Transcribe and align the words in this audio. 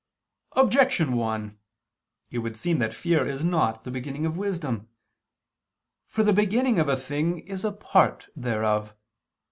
Objection 0.53 1.15
1: 1.15 1.59
It 2.31 2.39
would 2.39 2.57
seem 2.57 2.79
that 2.79 2.91
fear 2.91 3.27
is 3.27 3.43
not 3.45 3.83
the 3.83 3.91
beginning 3.91 4.25
of 4.25 4.35
wisdom. 4.35 4.89
For 6.07 6.23
the 6.23 6.33
beginning 6.33 6.79
of 6.79 6.89
a 6.89 6.97
thing 6.97 7.37
is 7.41 7.63
a 7.63 7.71
part 7.71 8.27
thereof. 8.35 8.95